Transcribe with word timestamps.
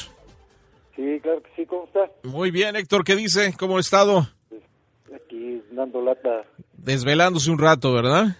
Sí, 0.95 1.19
claro 1.23 1.41
que 1.41 1.49
sí. 1.55 1.65
¿Cómo 1.65 1.85
estás? 1.85 2.11
Muy 2.23 2.51
bien, 2.51 2.75
Héctor. 2.75 3.03
¿Qué 3.03 3.15
dice? 3.15 3.55
¿Cómo 3.57 3.77
ha 3.77 3.79
estado? 3.79 4.27
Aquí 5.15 5.59
dando 5.71 6.03
lata. 6.03 6.43
Desvelándose 6.77 7.49
un 7.49 7.57
rato, 7.57 7.91
¿verdad? 7.93 8.37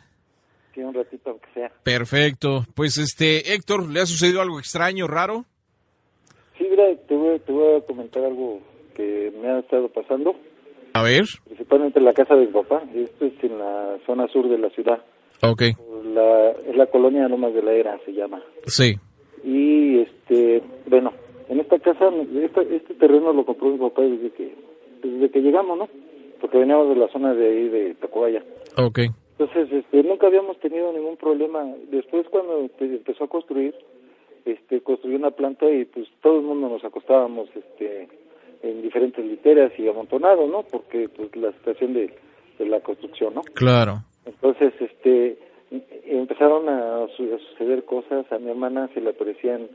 Sí, 0.75 0.81
un 0.81 0.93
ratito 0.93 1.31
aunque 1.31 1.47
sea. 1.55 1.71
Perfecto. 1.81 2.67
Pues, 2.75 2.99
este, 2.99 3.55
Héctor, 3.55 3.89
¿le 3.89 4.01
ha 4.01 4.05
sucedido 4.05 4.39
algo 4.39 4.59
extraño, 4.59 5.07
raro? 5.07 5.45
Sí, 6.59 6.67
mira, 6.69 6.83
te 7.07 7.15
voy, 7.15 7.39
te 7.39 7.51
voy 7.51 7.77
a 7.77 7.81
comentar 7.87 8.23
algo 8.23 8.61
que 8.95 9.33
me 9.41 9.47
ha 9.47 9.59
estado 9.59 9.89
pasando. 9.89 10.35
A 10.99 11.03
ver. 11.03 11.23
Principalmente 11.45 11.99
en 11.99 12.05
la 12.05 12.13
casa 12.13 12.35
de 12.35 12.45
mi 12.45 12.51
papá. 12.51 12.83
Esto 12.93 13.25
es 13.25 13.41
en 13.41 13.57
la 13.57 13.97
zona 14.05 14.27
sur 14.27 14.49
de 14.49 14.57
la 14.57 14.69
ciudad. 14.71 14.99
Ok. 15.41 15.61
La, 16.13 16.51
es 16.51 16.75
la 16.75 16.87
colonia 16.87 17.29
Lomas 17.29 17.53
de 17.53 17.63
la 17.63 17.71
Era, 17.71 17.97
se 18.03 18.11
llama. 18.11 18.43
Sí. 18.65 18.95
Y, 19.45 19.99
este, 19.99 20.61
bueno, 20.87 21.13
en 21.47 21.61
esta 21.61 21.79
casa, 21.79 22.09
este, 22.43 22.75
este 22.75 22.93
terreno 22.95 23.31
lo 23.31 23.45
compró 23.45 23.69
mi 23.69 23.77
papá 23.77 24.01
desde 24.01 24.31
que, 24.31 24.53
desde 25.01 25.29
que 25.29 25.41
llegamos, 25.41 25.77
¿no? 25.77 25.87
Porque 26.41 26.57
veníamos 26.57 26.89
de 26.89 26.95
la 26.95 27.07
zona 27.07 27.33
de 27.33 27.47
ahí 27.47 27.69
de 27.69 27.93
Tacubaya. 27.95 28.43
Ok. 28.75 28.99
Entonces, 29.37 29.71
este, 29.71 30.03
nunca 30.03 30.27
habíamos 30.27 30.59
tenido 30.59 30.91
ningún 30.91 31.15
problema. 31.15 31.63
Después, 31.89 32.27
cuando 32.29 32.67
empezó 32.77 33.23
a 33.23 33.29
construir, 33.29 33.73
este, 34.43 34.81
construyó 34.81 35.15
una 35.15 35.31
planta 35.31 35.69
y 35.71 35.85
pues 35.85 36.09
todo 36.21 36.39
el 36.39 36.45
mundo 36.45 36.67
nos 36.67 36.83
acostábamos, 36.83 37.47
este, 37.55 38.09
en 38.61 38.81
diferentes 38.81 39.23
literas 39.23 39.71
y 39.77 39.87
amontonado, 39.87 40.47
¿no? 40.47 40.63
Porque 40.63 41.09
pues 41.09 41.35
la 41.35 41.51
situación 41.53 41.93
de, 41.93 42.13
de 42.57 42.65
la 42.65 42.79
construcción, 42.81 43.33
¿no? 43.33 43.41
Claro. 43.41 44.03
Entonces, 44.25 44.73
este, 44.79 45.37
empezaron 46.05 46.67
a, 46.69 47.07
suceder 47.15 47.85
cosas. 47.85 48.31
A 48.31 48.39
mi 48.39 48.49
hermana 48.49 48.89
se 48.93 49.01
le 49.01 49.11
aparecían, 49.11 49.67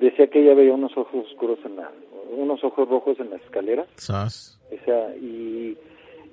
decía 0.00 0.28
que 0.28 0.42
ella 0.42 0.54
veía 0.54 0.74
unos 0.74 0.96
ojos 0.96 1.26
oscuros 1.26 1.58
en 1.64 1.76
la, 1.76 1.90
unos 2.36 2.62
ojos 2.64 2.88
rojos 2.88 3.18
en 3.20 3.30
la 3.30 3.36
escalera. 3.36 3.86
¿Sas? 3.96 4.60
O 4.72 4.84
sea, 4.84 5.14
y, 5.16 5.76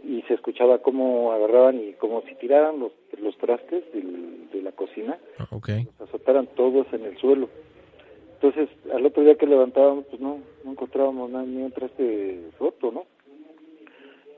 y 0.04 0.22
se 0.28 0.34
escuchaba 0.34 0.80
cómo 0.80 1.32
agarraban 1.32 1.80
y 1.80 1.94
como 1.94 2.22
si 2.24 2.36
tiraran 2.36 2.80
los, 2.80 2.92
los 3.20 3.38
trastes 3.38 3.84
del, 3.94 4.50
de 4.52 4.62
la 4.62 4.72
cocina, 4.72 5.18
okay. 5.52 5.88
los 6.00 6.10
azotaran 6.10 6.48
todos 6.56 6.88
en 6.94 7.06
el 7.06 7.18
suelo. 7.18 7.50
Entonces, 8.42 8.70
al 8.92 9.06
otro 9.06 9.24
día 9.24 9.36
que 9.36 9.46
levantábamos, 9.46 10.06
pues 10.06 10.20
no, 10.20 10.40
no 10.64 10.72
encontrábamos 10.72 11.30
nada, 11.30 11.46
ni 11.46 11.62
un 11.62 11.72
traste 11.72 12.40
roto, 12.60 12.92
¿no? 12.92 13.06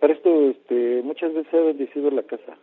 Para 0.01 0.11
esto, 0.11 0.49
este, 0.49 1.01
muchas 1.03 1.33
veces 1.33 1.53
ha 1.53 1.61
bendecido 1.61 2.11
la 2.11 2.23
casa. 2.23 2.57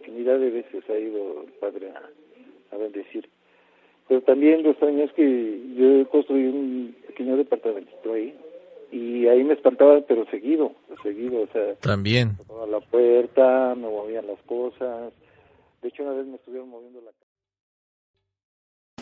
infinidad 0.00 0.38
de 0.38 0.50
veces 0.50 0.82
ha 0.88 0.98
ido 0.98 1.42
el 1.42 1.52
padre 1.60 1.90
a, 1.90 2.74
a 2.74 2.78
bendecir. 2.78 3.28
Pero 4.08 4.22
también 4.22 4.62
lo 4.62 4.70
extraño 4.70 5.04
es 5.04 5.12
que 5.12 5.60
yo 5.76 6.08
construí 6.08 6.46
un 6.46 6.96
pequeño 7.06 7.36
departamento 7.36 8.14
ahí 8.14 8.34
y 8.92 9.26
ahí 9.26 9.44
me 9.44 9.52
espantaba, 9.52 10.00
pero 10.08 10.24
seguido, 10.30 10.72
seguido, 11.02 11.42
o 11.42 11.46
sea. 11.48 11.74
También. 11.76 12.38
A 12.62 12.66
la 12.66 12.80
puerta, 12.80 13.74
me 13.74 13.88
movían 13.88 14.26
las 14.26 14.40
cosas. 14.46 15.12
De 15.82 15.88
hecho, 15.88 16.02
una 16.02 16.12
vez 16.12 16.26
me 16.26 16.36
estuvieron 16.36 16.70
moviendo 16.70 17.02
la 17.02 17.10